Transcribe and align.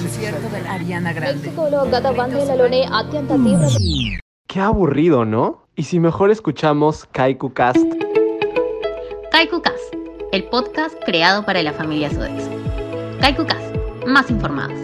concierto 0.00 0.46
de 0.54 0.60
Ariana 0.74 1.12
Grande. 1.18 1.46
మెక్సికోలో 1.46 1.80
గత 1.94 2.06
వందేళ్లలోనే 2.18 2.80
అత్యంత 3.00 3.32
తీవ్ర 3.46 3.68
Qué 4.52 4.60
aburrido, 4.70 5.18
¿no? 5.34 5.44
¿Y 5.80 5.82
si 5.88 5.96
mejor 6.00 6.28
escuchamos 6.34 7.04
Kaiku 7.18 7.48
Cast? 7.58 7.88
KaikuCast, 9.32 9.88
el 10.36 10.44
podcast 10.52 10.94
creado 11.04 11.44
para 11.48 11.60
la 11.62 11.72
familia 11.80 12.08
Sodexo. 12.14 12.50
KaikuCast, 13.20 13.68
más 14.14 14.30
informados. 14.30 14.80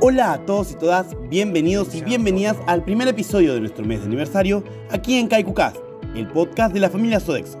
Hola 0.00 0.32
a 0.34 0.38
todos 0.44 0.72
y 0.72 0.74
todas, 0.74 1.16
bienvenidos 1.30 1.94
y 1.94 2.02
bienvenidas 2.02 2.58
al 2.66 2.82
primer 2.84 3.08
episodio 3.08 3.54
de 3.54 3.60
nuestro 3.60 3.84
mes 3.86 4.00
de 4.00 4.06
aniversario 4.06 4.62
aquí 4.90 5.18
en 5.18 5.28
KaikuCast, 5.28 5.78
el 6.14 6.26
podcast 6.28 6.74
de 6.74 6.80
la 6.80 6.90
familia 6.90 7.18
Sodexo. 7.18 7.55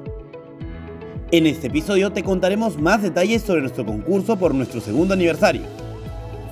En 1.29 1.45
este 1.45 1.67
episodio 1.67 2.13
te 2.13 2.23
contaremos 2.23 2.79
más 2.79 3.01
detalles 3.01 3.41
sobre 3.41 3.59
nuestro 3.59 3.85
concurso 3.85 4.39
por 4.39 4.55
nuestro 4.55 4.79
segundo 4.79 5.13
aniversario. 5.13 5.63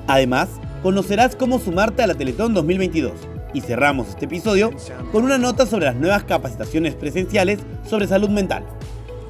Además, 0.05 0.50
conocerás 0.84 1.38
cómo 1.38 1.59
sumarte 1.59 2.04
a 2.04 2.08
la 2.08 2.16
Teletón 2.16 2.54
2022 2.54 3.14
y 3.53 3.62
cerramos 3.62 4.09
este 4.09 4.26
episodio 4.26 4.72
con 5.14 5.23
una 5.23 5.38
nota 5.38 5.66
sobre 5.66 5.86
las 5.86 5.95
nuevas 5.95 6.26
capacitaciones 6.26 6.94
presenciales 6.94 7.59
sobre 7.88 8.05
salud 8.05 8.27
mental. 8.27 8.66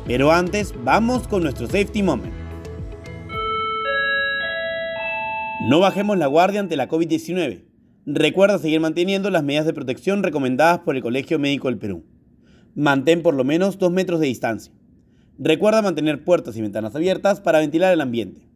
Pero 0.07 0.31
antes, 0.31 0.73
vamos 0.84 1.27
con 1.27 1.43
nuestro 1.43 1.67
safety 1.67 2.01
moment. 2.01 2.34
No 5.70 5.79
bajemos 5.79 6.17
la 6.17 6.25
guardia 6.25 6.59
ante 6.59 6.75
la 6.75 6.89
COVID-19. 6.89 7.65
Recuerda 8.07 8.57
seguir 8.57 8.79
manteniendo 8.79 9.29
las 9.29 9.43
medidas 9.43 9.67
de 9.67 9.73
protección 9.73 10.23
recomendadas 10.23 10.79
por 10.79 10.95
el 10.95 11.03
Colegio 11.03 11.37
Médico 11.37 11.67
del 11.67 11.77
Perú. 11.77 12.03
Mantén 12.73 13.21
por 13.21 13.35
lo 13.35 13.43
menos 13.43 13.77
2 13.77 13.91
metros 13.91 14.20
de 14.20 14.25
distancia. 14.25 14.73
Recuerda 15.38 15.81
mantener 15.81 16.23
puertas 16.23 16.55
y 16.55 16.62
ventanas 16.62 16.95
abiertas 16.95 17.41
para 17.41 17.59
ventilar 17.59 17.91
el 17.91 17.99
ambiente. 17.99 18.48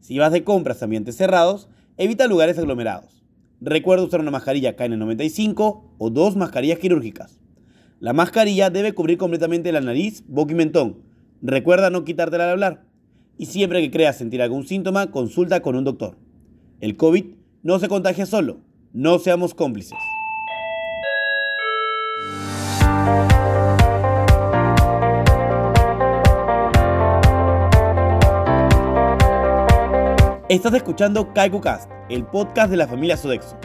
Si 0.00 0.18
vas 0.18 0.32
de 0.32 0.42
compras 0.42 0.82
a 0.82 0.86
ambientes 0.86 1.16
cerrados, 1.16 1.68
evita 1.96 2.26
lugares 2.26 2.58
aglomerados. 2.58 3.22
Recuerda 3.60 4.04
usar 4.04 4.20
una 4.20 4.32
mascarilla 4.32 4.76
KN95 4.76 5.82
o 5.96 6.10
dos 6.10 6.34
mascarillas 6.34 6.80
quirúrgicas. 6.80 7.38
La 8.00 8.12
mascarilla 8.12 8.68
debe 8.68 8.92
cubrir 8.92 9.16
completamente 9.16 9.70
la 9.70 9.80
nariz, 9.80 10.24
boca 10.26 10.52
y 10.52 10.56
mentón. 10.56 11.02
Recuerda 11.40 11.90
no 11.90 12.04
quitártela 12.04 12.44
al 12.44 12.50
hablar. 12.50 12.84
Y 13.38 13.46
siempre 13.46 13.80
que 13.80 13.92
creas 13.92 14.18
sentir 14.18 14.42
algún 14.42 14.66
síntoma, 14.66 15.12
consulta 15.12 15.62
con 15.62 15.76
un 15.76 15.84
doctor. 15.84 16.18
El 16.80 16.96
COVID 16.96 17.26
no 17.62 17.78
se 17.78 17.88
contagia 17.88 18.26
solo. 18.26 18.58
No 18.92 19.18
seamos 19.20 19.54
cómplices. 19.54 19.98
Estás 30.54 30.72
escuchando 30.74 31.34
KaikuCast, 31.34 31.90
el 32.08 32.24
podcast 32.24 32.70
de 32.70 32.76
la 32.76 32.86
familia 32.86 33.16
Sodexo. 33.16 33.56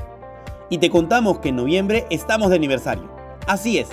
Y 0.71 0.79
te 0.79 0.89
contamos 0.89 1.37
que 1.37 1.49
en 1.49 1.57
noviembre 1.57 2.07
estamos 2.09 2.49
de 2.49 2.55
aniversario. 2.55 3.07
Así 3.45 3.77
es, 3.77 3.89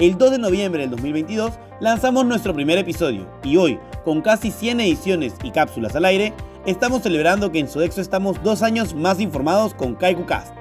el 0.00 0.16
2 0.16 0.30
de 0.30 0.38
noviembre 0.38 0.80
del 0.80 0.90
2022 0.92 1.58
lanzamos 1.80 2.24
nuestro 2.24 2.54
primer 2.54 2.78
episodio 2.78 3.28
y 3.42 3.58
hoy, 3.58 3.78
con 4.02 4.22
casi 4.22 4.50
100 4.50 4.80
ediciones 4.80 5.34
y 5.42 5.50
cápsulas 5.50 5.94
al 5.94 6.06
aire, 6.06 6.32
estamos 6.64 7.02
celebrando 7.02 7.52
que 7.52 7.58
en 7.58 7.68
Sodexo 7.68 8.00
estamos 8.00 8.42
dos 8.42 8.62
años 8.62 8.94
más 8.94 9.20
informados 9.20 9.74
con 9.74 9.94
KaikuCast. 9.94 10.54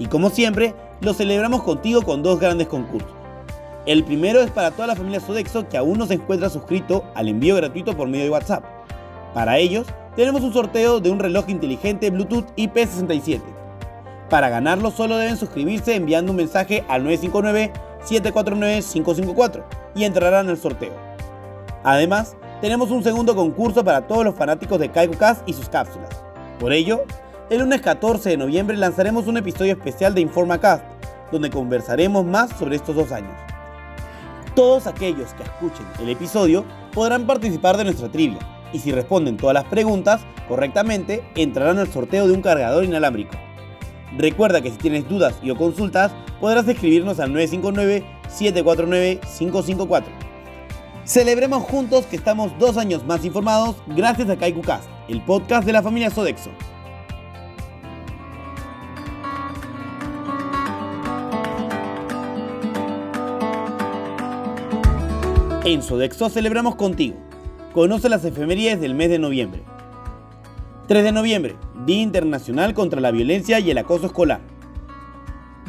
Y 0.00 0.06
como 0.06 0.28
siempre, 0.28 0.74
lo 1.02 1.14
celebramos 1.14 1.62
contigo 1.62 2.02
con 2.02 2.24
dos 2.24 2.40
grandes 2.40 2.66
concursos. 2.66 3.12
El 3.86 4.02
primero 4.02 4.40
es 4.40 4.50
para 4.50 4.72
toda 4.72 4.88
la 4.88 4.96
familia 4.96 5.20
Sodexo 5.20 5.68
que 5.68 5.76
aún 5.76 5.98
no 5.98 6.06
se 6.08 6.14
encuentra 6.14 6.50
suscrito 6.50 7.04
al 7.14 7.28
envío 7.28 7.54
gratuito 7.54 7.96
por 7.96 8.08
medio 8.08 8.24
de 8.24 8.30
WhatsApp. 8.30 8.64
Para 9.34 9.58
ellos, 9.58 9.86
tenemos 10.16 10.42
un 10.42 10.52
sorteo 10.52 11.00
de 11.00 11.10
un 11.10 11.18
reloj 11.18 11.48
inteligente 11.48 12.10
Bluetooth 12.10 12.54
IP67. 12.56 13.40
Para 14.28 14.50
ganarlo 14.50 14.90
solo 14.90 15.16
deben 15.16 15.36
suscribirse 15.36 15.94
enviando 15.94 16.32
un 16.32 16.36
mensaje 16.36 16.84
al 16.88 17.04
959-749-554 17.04 19.62
y 19.94 20.02
entrarán 20.04 20.48
al 20.48 20.58
sorteo. 20.58 20.92
Además, 21.84 22.36
tenemos 22.60 22.90
un 22.90 23.02
segundo 23.02 23.34
concurso 23.34 23.82
para 23.84 24.06
todos 24.06 24.24
los 24.24 24.34
fanáticos 24.34 24.78
de 24.78 24.90
KaikuCast 24.90 25.48
y 25.48 25.54
sus 25.54 25.68
cápsulas. 25.68 26.10
Por 26.60 26.72
ello, 26.72 27.02
el 27.50 27.58
lunes 27.60 27.80
14 27.80 28.30
de 28.30 28.36
noviembre 28.36 28.76
lanzaremos 28.76 29.26
un 29.26 29.36
episodio 29.36 29.72
especial 29.72 30.14
de 30.14 30.20
InformaCast, 30.20 30.84
donde 31.32 31.50
conversaremos 31.50 32.24
más 32.24 32.50
sobre 32.50 32.76
estos 32.76 32.94
dos 32.94 33.10
años. 33.12 33.32
Todos 34.54 34.86
aquellos 34.86 35.34
que 35.34 35.42
escuchen 35.42 35.86
el 36.00 36.10
episodio 36.10 36.64
podrán 36.92 37.26
participar 37.26 37.76
de 37.78 37.84
nuestra 37.84 38.10
trivia, 38.10 38.38
y 38.72 38.78
si 38.78 38.92
responden 38.92 39.36
todas 39.36 39.54
las 39.54 39.64
preguntas 39.64 40.22
correctamente, 40.48 41.24
entrarán 41.34 41.78
al 41.78 41.88
sorteo 41.88 42.26
de 42.26 42.34
un 42.34 42.42
cargador 42.42 42.84
inalámbrico. 42.84 43.36
Recuerda 44.16 44.60
que 44.60 44.70
si 44.70 44.76
tienes 44.76 45.08
dudas 45.08 45.34
y 45.42 45.50
o 45.50 45.56
consultas, 45.56 46.12
podrás 46.40 46.68
escribirnos 46.68 47.18
al 47.20 47.32
959-749-554. 47.32 50.04
Celebremos 51.04 51.64
juntos 51.64 52.06
que 52.06 52.14
estamos 52.16 52.56
dos 52.58 52.76
años 52.76 53.04
más 53.04 53.24
informados 53.24 53.76
gracias 53.88 54.28
a 54.28 54.36
KaikuCast, 54.36 54.88
el 55.08 55.22
podcast 55.22 55.66
de 55.66 55.72
la 55.72 55.82
familia 55.82 56.10
Sodexo. 56.10 56.50
En 65.64 65.82
Sodexo 65.82 66.28
celebramos 66.28 66.74
contigo. 66.74 67.16
Conoce 67.72 68.10
las 68.10 68.22
efemérides 68.26 68.82
del 68.82 68.94
mes 68.94 69.08
de 69.08 69.18
noviembre. 69.18 69.62
3 70.88 71.04
de 71.04 71.12
noviembre, 71.12 71.56
Día 71.86 72.02
Internacional 72.02 72.74
contra 72.74 73.00
la 73.00 73.10
Violencia 73.10 73.60
y 73.60 73.70
el 73.70 73.78
Acoso 73.78 74.04
Escolar. 74.04 74.40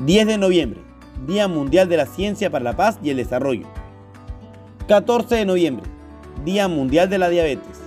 10 0.06 0.28
de 0.28 0.38
noviembre, 0.38 0.82
Día 1.26 1.48
Mundial 1.48 1.88
de 1.88 1.96
la 1.96 2.06
Ciencia 2.06 2.50
para 2.50 2.66
la 2.66 2.76
Paz 2.76 3.00
y 3.02 3.10
el 3.10 3.16
Desarrollo. 3.16 3.68
14 4.90 5.34
de 5.34 5.46
noviembre, 5.46 5.86
Día 6.44 6.68
Mundial 6.68 7.10
de 7.10 7.20
la 7.20 7.30
Diabetes. 7.30 7.80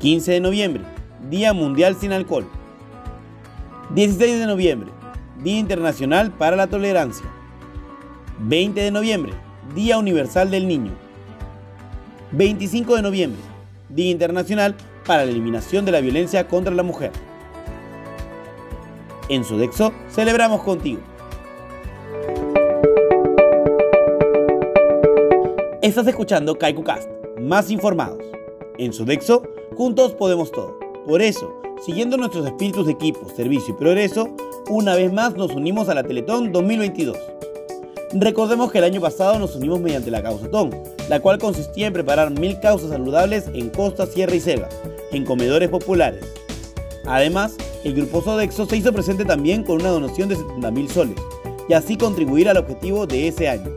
15 0.00 0.32
de 0.32 0.40
noviembre, 0.40 0.82
Día 1.30 1.52
Mundial 1.52 1.94
sin 1.94 2.10
Alcohol. 2.10 2.48
16 3.94 4.40
de 4.40 4.46
noviembre, 4.46 4.90
Día 5.44 5.60
Internacional 5.60 6.32
para 6.32 6.56
la 6.56 6.66
Tolerancia. 6.66 7.26
20 8.40 8.80
de 8.80 8.90
noviembre, 8.90 9.34
Día 9.76 9.98
Universal 9.98 10.50
del 10.50 10.66
Niño. 10.66 11.07
25 12.32 12.96
de 12.96 13.02
noviembre, 13.02 13.40
Día 13.88 14.10
Internacional 14.10 14.74
para 15.06 15.24
la 15.24 15.30
Eliminación 15.30 15.86
de 15.86 15.92
la 15.92 16.00
Violencia 16.00 16.46
contra 16.46 16.74
la 16.74 16.82
Mujer. 16.82 17.10
En 19.30 19.44
Sodexo 19.44 19.92
celebramos 20.10 20.62
contigo. 20.62 21.00
Estás 25.80 26.06
escuchando 26.06 26.58
KaikuCast, 26.58 27.08
más 27.40 27.70
informados. 27.70 28.22
En 28.76 28.92
Sodexo, 28.92 29.42
juntos 29.74 30.12
podemos 30.12 30.52
todo. 30.52 30.78
Por 31.06 31.22
eso, 31.22 31.62
siguiendo 31.84 32.18
nuestros 32.18 32.44
espíritus 32.46 32.86
de 32.86 32.92
equipo, 32.92 33.26
servicio 33.34 33.74
y 33.74 33.78
progreso, 33.78 34.36
una 34.68 34.94
vez 34.94 35.10
más 35.12 35.34
nos 35.34 35.52
unimos 35.52 35.88
a 35.88 35.94
la 35.94 36.02
Teletón 36.02 36.52
2022. 36.52 37.37
Recordemos 38.12 38.72
que 38.72 38.78
el 38.78 38.84
año 38.84 39.02
pasado 39.02 39.38
nos 39.38 39.54
unimos 39.54 39.80
mediante 39.80 40.10
la 40.10 40.22
Causatón, 40.22 40.70
la 41.10 41.20
cual 41.20 41.38
consistía 41.38 41.88
en 41.88 41.92
preparar 41.92 42.30
mil 42.30 42.58
causas 42.58 42.88
saludables 42.88 43.44
en 43.52 43.68
costa, 43.68 44.06
sierra 44.06 44.34
y 44.34 44.40
selva, 44.40 44.68
en 45.12 45.26
comedores 45.26 45.68
populares. 45.68 46.24
Además, 47.04 47.56
el 47.84 47.94
grupo 47.94 48.22
Sodexo 48.22 48.64
se 48.64 48.78
hizo 48.78 48.94
presente 48.94 49.26
también 49.26 49.62
con 49.62 49.80
una 49.80 49.90
donación 49.90 50.30
de 50.30 50.36
70 50.36 50.70
mil 50.70 50.88
soles, 50.88 51.16
y 51.68 51.74
así 51.74 51.98
contribuir 51.98 52.48
al 52.48 52.56
objetivo 52.56 53.06
de 53.06 53.28
ese 53.28 53.46
año. 53.46 53.70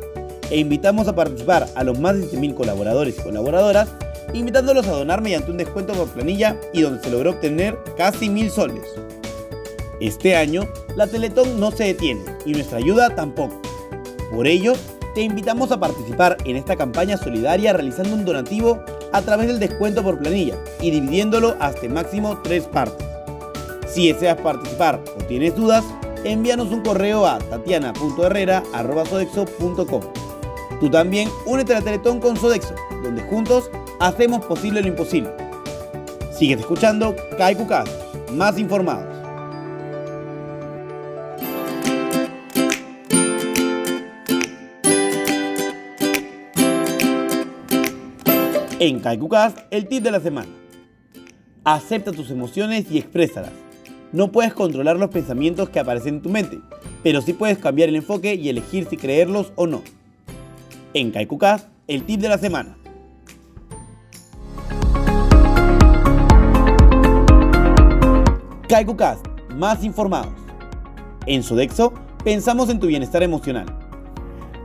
E 0.49 0.59
invitamos 0.59 1.09
a 1.09 1.15
participar 1.15 1.67
a 1.75 1.83
los 1.83 1.99
más 1.99 2.17
de 2.17 2.25
7.000 2.27 2.55
colaboradores 2.55 3.19
y 3.19 3.21
colaboradoras, 3.21 3.89
invitándolos 4.33 4.87
a 4.87 4.91
donar 4.91 5.21
mediante 5.21 5.51
un 5.51 5.57
descuento 5.57 5.93
por 5.93 6.07
planilla 6.07 6.57
y 6.73 6.81
donde 6.81 7.03
se 7.03 7.11
logró 7.11 7.31
obtener 7.31 7.77
casi 7.97 8.29
mil 8.29 8.49
soles. 8.49 8.83
Este 9.99 10.37
año, 10.37 10.69
la 10.95 11.07
Teletón 11.07 11.59
no 11.59 11.71
se 11.71 11.83
detiene 11.83 12.21
y 12.45 12.53
nuestra 12.53 12.77
ayuda 12.77 13.13
tampoco. 13.13 13.60
Por 14.31 14.47
ello, 14.47 14.73
te 15.13 15.21
invitamos 15.21 15.71
a 15.71 15.79
participar 15.79 16.37
en 16.45 16.55
esta 16.55 16.77
campaña 16.77 17.17
solidaria 17.17 17.73
realizando 17.73 18.15
un 18.15 18.23
donativo 18.23 18.81
a 19.11 19.21
través 19.21 19.47
del 19.47 19.59
descuento 19.59 20.01
por 20.03 20.19
planilla 20.19 20.55
y 20.79 20.91
dividiéndolo 20.91 21.57
hasta 21.59 21.89
máximo 21.89 22.39
tres 22.41 22.63
partes. 22.63 23.05
Si 23.87 24.09
deseas 24.11 24.39
participar 24.39 25.01
o 25.19 25.23
tienes 25.25 25.53
dudas, 25.55 25.83
envíanos 26.23 26.71
un 26.71 26.81
correo 26.81 27.25
a 27.25 27.39
tatiana.herrera.sodexo.com. 27.39 30.01
Tú 30.79 30.89
también 30.89 31.27
únete 31.45 31.73
a 31.73 31.79
la 31.79 31.85
Teletón 31.85 32.21
con 32.21 32.37
Sodexo, 32.37 32.73
donde 33.03 33.21
juntos 33.23 33.69
hacemos 33.99 34.45
posible 34.45 34.81
lo 34.81 34.87
imposible. 34.87 35.29
Sigues 36.31 36.61
escuchando 36.61 37.13
KaikuCast, 37.37 37.91
más 38.31 38.57
informados. 38.57 39.10
En 48.83 48.99
KaikuCast, 48.99 49.59
el 49.69 49.87
tip 49.87 50.03
de 50.03 50.09
la 50.09 50.19
semana. 50.19 50.49
Acepta 51.63 52.11
tus 52.11 52.31
emociones 52.31 52.89
y 52.89 52.97
exprésalas. 52.97 53.51
No 54.11 54.31
puedes 54.31 54.55
controlar 54.55 54.97
los 54.97 55.11
pensamientos 55.11 55.69
que 55.69 55.79
aparecen 55.79 56.15
en 56.15 56.21
tu 56.23 56.29
mente, 56.29 56.59
pero 57.03 57.21
sí 57.21 57.33
puedes 57.33 57.59
cambiar 57.59 57.89
el 57.89 57.97
enfoque 57.97 58.33
y 58.33 58.49
elegir 58.49 58.87
si 58.89 58.97
creerlos 58.97 59.53
o 59.55 59.67
no. 59.67 59.83
En 60.95 61.11
KaikuCast, 61.11 61.67
el 61.87 62.05
tip 62.05 62.21
de 62.21 62.29
la 62.29 62.39
semana. 62.39 62.75
KaikuCast, 68.67 69.27
más 69.53 69.83
informados. 69.83 70.33
En 71.27 71.43
Sodexo, 71.43 71.93
pensamos 72.23 72.67
en 72.71 72.79
tu 72.79 72.87
bienestar 72.87 73.21
emocional. 73.21 73.67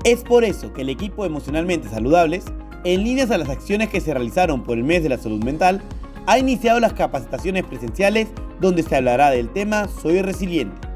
Es 0.04 0.24
por 0.24 0.42
eso 0.42 0.72
que 0.72 0.80
el 0.80 0.88
equipo 0.88 1.26
Emocionalmente 1.26 1.90
Saludables, 1.90 2.46
en 2.87 3.03
líneas 3.03 3.33
a 3.33 3.38
las 3.38 3.49
acciones 3.49 3.88
que 3.88 4.00
se 4.00 4.15
realizaron 4.15 4.62
por 4.62 4.79
el 4.79 4.85
mes 4.85 5.03
de 5.03 5.09
la 5.09 5.19
salud 5.19 5.43
mental, 5.43 5.83
ha 6.25 6.38
iniciado 6.38 6.79
las 6.79 6.93
capacitaciones 6.93 7.65
presenciales 7.65 8.29
donde 8.61 8.85
se 8.85 8.94
hablará 8.94 9.31
del 9.31 9.49
tema 9.49 9.88
Soy 9.88 10.23
resiliente. 10.23 10.87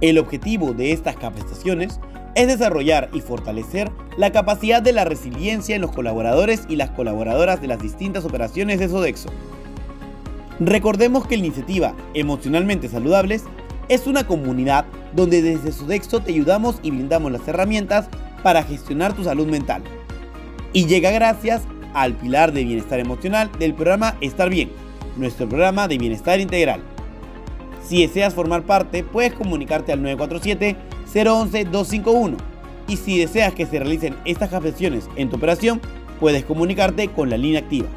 El 0.00 0.18
objetivo 0.18 0.72
de 0.72 0.90
estas 0.90 1.14
capacitaciones 1.14 2.00
es 2.34 2.48
desarrollar 2.48 3.10
y 3.12 3.20
fortalecer 3.20 3.92
la 4.16 4.32
capacidad 4.32 4.82
de 4.82 4.92
la 4.92 5.04
resiliencia 5.04 5.76
en 5.76 5.82
los 5.82 5.92
colaboradores 5.92 6.64
y 6.68 6.74
las 6.74 6.90
colaboradoras 6.90 7.60
de 7.60 7.68
las 7.68 7.80
distintas 7.80 8.24
operaciones 8.24 8.80
de 8.80 8.88
Sodexo. 8.88 9.28
Recordemos 10.58 11.28
que 11.28 11.36
la 11.36 11.46
iniciativa 11.46 11.94
Emocionalmente 12.14 12.88
Saludables 12.88 13.44
es 13.88 14.08
una 14.08 14.26
comunidad 14.26 14.84
donde 15.14 15.42
desde 15.42 15.70
Sodexo 15.70 16.18
te 16.18 16.32
ayudamos 16.32 16.80
y 16.82 16.90
brindamos 16.90 17.30
las 17.30 17.46
herramientas 17.46 18.08
para 18.42 18.64
gestionar 18.64 19.12
tu 19.12 19.22
salud 19.22 19.46
mental. 19.46 19.84
Y 20.72 20.86
llega 20.86 21.10
gracias 21.10 21.62
al 21.94 22.14
pilar 22.14 22.52
de 22.52 22.62
bienestar 22.64 23.00
emocional 23.00 23.50
del 23.58 23.74
programa 23.74 24.16
Estar 24.20 24.48
Bien, 24.50 24.70
nuestro 25.16 25.48
programa 25.48 25.88
de 25.88 25.98
bienestar 25.98 26.38
integral. 26.40 26.82
Si 27.86 28.06
deseas 28.06 28.34
formar 28.34 28.62
parte, 28.64 29.02
puedes 29.02 29.32
comunicarte 29.32 29.92
al 29.92 30.02
947-011-251. 30.02 32.36
Y 32.86 32.96
si 32.96 33.18
deseas 33.18 33.54
que 33.54 33.66
se 33.66 33.78
realicen 33.78 34.16
estas 34.24 34.50
captaciones 34.50 35.08
en 35.16 35.30
tu 35.30 35.36
operación, 35.36 35.80
puedes 36.20 36.44
comunicarte 36.44 37.08
con 37.08 37.30
la 37.30 37.38
línea 37.38 37.60
activa. 37.60 37.88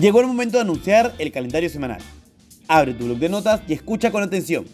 Llegó 0.00 0.22
el 0.22 0.26
momento 0.26 0.56
de 0.56 0.62
anunciar 0.62 1.12
el 1.18 1.30
calendario 1.30 1.68
semanal. 1.68 2.00
Abre 2.72 2.94
tu 2.94 3.06
blog 3.06 3.18
de 3.18 3.28
notas 3.28 3.62
y 3.66 3.72
escucha 3.72 4.12
con 4.12 4.22
atención. 4.22 4.64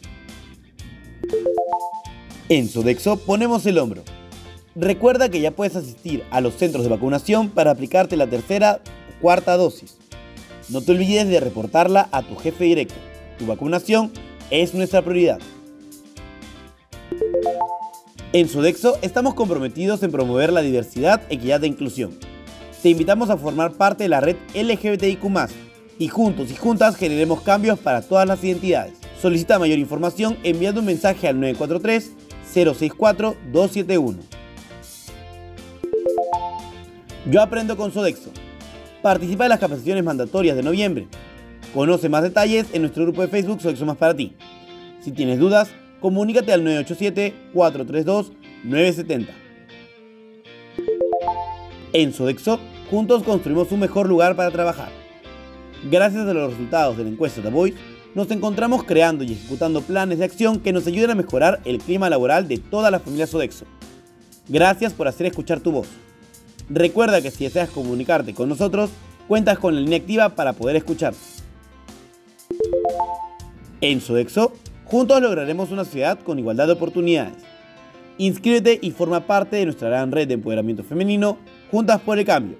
En 2.51 2.69
Sodexo 2.69 3.17
ponemos 3.17 3.65
el 3.65 3.79
hombro. 3.79 4.03
Recuerda 4.75 5.31
que 5.31 5.41
ya 5.41 5.53
puedes 5.53 5.77
asistir 5.77 6.23
a 6.31 6.43
los 6.43 6.57
centros 6.57 6.85
de 6.85 6.91
vacunación 6.91 7.49
para 7.49 7.71
aplicarte 7.71 8.19
la 8.19 8.27
tercera 8.27 8.83
o 8.85 9.23
cuarta 9.23 9.57
dosis. 9.57 9.97
No 10.69 10.83
te 10.83 10.93
olvides 10.93 11.27
de 11.27 11.41
reportarla 11.41 12.11
a 12.13 12.21
tu 12.21 12.37
jefe 12.37 12.65
directo. 12.65 12.97
Tu 13.39 13.47
vacunación 13.47 14.13
es 14.51 14.75
nuestra 14.75 15.01
prioridad. 15.01 15.39
En 18.35 18.47
Sodexo 18.51 18.99
estamos 19.01 19.33
comprometidos 19.33 20.03
en 20.03 20.13
promover 20.13 20.53
la 20.53 20.61
diversidad, 20.61 21.23
equidad 21.31 21.65
e 21.65 21.69
inclusión 21.69 22.11
te 22.87 22.91
invitamos 22.91 23.31
a 23.31 23.37
formar 23.37 23.73
parte 23.73 24.05
de 24.05 24.09
la 24.09 24.21
red 24.21 24.37
LGBTIQ 24.55 25.21
y 25.99 26.09
juntos 26.09 26.51
y 26.51 26.57
juntas 26.57 26.97
generemos 26.97 27.43
cambios 27.43 27.79
para 27.79 28.03
todas 28.03 28.27
las 28.27 28.43
identidades. 28.45 28.95
Solicita 29.21 29.59
mayor 29.59 29.79
información 29.79 30.39
enviando 30.43 30.81
un 30.81 30.87
mensaje 30.87 31.29
al 31.29 31.37
943-064-271. 31.37 34.17
Yo 37.31 37.43
aprendo 37.43 37.77
con 37.77 37.93
Sodexo. 37.93 38.31
Participa 39.03 39.45
en 39.45 39.51
las 39.51 39.61
capacitaciones 39.61 40.03
mandatorias 40.05 40.57
de 40.57 40.63
noviembre. 40.63 41.09
Conoce 41.75 42.09
más 42.09 42.23
detalles 42.23 42.69
en 42.73 42.81
nuestro 42.83 43.03
grupo 43.05 43.23
de 43.23 43.29
Facebook 43.29 43.61
Sodexo 43.61 43.87
Más 43.87 43.97
para 43.97 44.15
ti. 44.15 44.35
Si 45.01 45.11
tienes 45.13 45.39
dudas, 45.39 45.71
comunícate 46.01 46.53
al 46.53 46.65
987-432-970. 46.65 49.29
En 51.93 52.13
Sodexo 52.13 52.59
Juntos 52.91 53.25
construimos 53.25 53.73
un 53.73 53.81
mejor 53.81 54.09
lugar 54.09 54.37
para 54.37 54.53
trabajar. 54.53 55.06
Gracias 55.91 56.27
a 56.27 56.35
los 56.35 56.50
resultados 56.50 56.97
de 56.97 57.05
la 57.05 57.11
encuesta 57.11 57.41
de 57.41 57.49
Voice, 57.49 57.77
nos 58.15 58.29
encontramos 58.33 58.83
creando 58.83 59.23
y 59.23 59.33
ejecutando 59.33 59.83
planes 59.83 60.19
de 60.19 60.25
acción 60.25 60.59
que 60.59 60.73
nos 60.73 60.85
ayuden 60.88 61.11
a 61.11 61.15
mejorar 61.15 61.61
el 61.65 61.79
clima 61.79 62.11
laboral 62.11 62.49
de 62.49 62.59
toda 62.59 62.91
la 62.91 62.99
familia 62.99 63.29
Sodexo. 63.29 63.67
Gracias 64.49 64.93
por 64.93 65.06
hacer 65.06 65.27
escuchar 65.27 65.61
tu 65.61 65.71
voz. 65.71 65.87
Recuerda 66.69 67.23
que 67.23 67.31
si 67.31 67.44
deseas 67.44 67.71
comunicarte 67.71 68.35
con 68.35 68.49
nosotros, 68.49 68.91
cuentas 69.29 69.61
con 69.61 69.77
la 69.77 69.81
línea 69.81 69.99
activa 69.99 70.31
para 70.31 70.55
poder 70.55 70.75
escuchar. 70.75 71.15
En 73.81 74.00
Sodexo, 74.00 74.55
juntos 74.87 75.23
lograremos 75.23 75.71
una 75.71 75.85
sociedad 75.85 76.19
con 76.19 76.41
igualdad 76.41 76.67
de 76.67 76.73
oportunidades. 76.73 77.35
Inscríbete 78.19 78.81
y 78.83 78.91
forma 78.91 79.27
parte 79.29 79.56
de 79.56 79.67
nuestra 79.67 79.88
gran 79.88 80.11
red 80.11 80.27
de 80.27 80.35
empoderamiento 80.35 80.83
femenino, 80.83 81.38
Juntas 81.71 82.00
por 82.00 82.19
el 82.19 82.25
Cambio. 82.25 82.56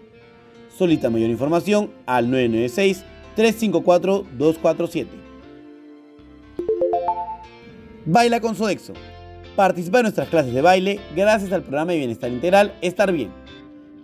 Solicita 0.76 1.11
mayor 1.11 1.31
información 1.31 1.90
al 2.05 2.31
996-354-247. 3.37 5.06
Baila 8.06 8.41
con 8.41 8.56
Sodexo. 8.56 8.94
Participa 9.56 9.99
en 9.99 10.05
nuestras 10.05 10.29
clases 10.29 10.55
de 10.55 10.62
baile 10.62 11.00
gracias 11.15 11.53
al 11.53 11.61
programa 11.62 11.93
de 11.93 11.99
bienestar 11.99 12.31
integral 12.31 12.75
Estar 12.83 13.12
Bien. 13.12 13.31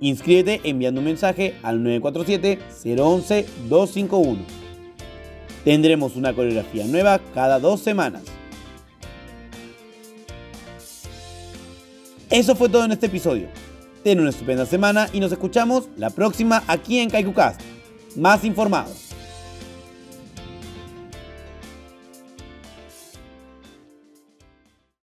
Inscríbete 0.01 0.61
enviando 0.65 1.01
un 1.01 1.07
mensaje 1.07 1.55
al 1.63 1.81
947-011-251. 1.81 4.37
Tendremos 5.65 6.17
una 6.17 6.35
coreografía 6.35 6.85
nueva 6.87 7.21
cada 7.35 7.61
dos 7.61 7.81
semanas. 7.81 8.23
Eso 12.31 12.57
fue 12.57 12.69
todo 12.69 12.85
en 12.85 12.93
este 12.93 13.07
episodio. 13.07 13.49
Ten 14.03 14.19
una 14.19 14.31
estupenda 14.31 14.67
semana 14.67 15.09
y 15.13 15.21
nos 15.21 15.31
escuchamos 15.31 15.89
la 15.97 16.11
próxima 16.11 16.65
aquí 16.67 16.99
en 16.99 17.09
KaikuCast. 17.11 17.61
Más 18.17 18.43
informados. 18.45 19.12